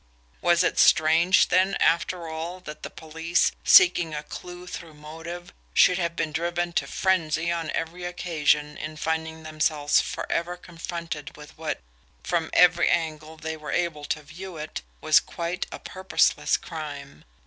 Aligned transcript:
Was 0.41 0.63
it 0.63 0.79
strange, 0.79 1.49
then, 1.49 1.75
after 1.75 2.27
all, 2.27 2.59
that 2.61 2.81
the 2.81 2.89
police, 2.89 3.51
seeking 3.63 4.15
a 4.15 4.23
clew 4.23 4.65
through 4.65 4.95
motive, 4.95 5.53
should 5.75 5.99
have 5.99 6.15
been 6.15 6.31
driven 6.31 6.73
to 6.73 6.87
frenzy 6.87 7.51
on 7.51 7.69
every 7.69 8.03
occasion 8.05 8.77
in 8.77 8.97
finding 8.97 9.43
themselves 9.43 10.01
forever 10.01 10.57
confronted 10.57 11.37
with 11.37 11.55
what, 11.55 11.81
from 12.23 12.49
every 12.53 12.89
angle 12.89 13.37
they 13.37 13.55
were 13.55 13.71
able 13.71 14.03
to 14.05 14.23
view 14.23 14.57
it, 14.57 14.81
was 15.01 15.19
quite 15.19 15.67
a 15.71 15.77
purposeless 15.77 16.57
crime! 16.57 17.23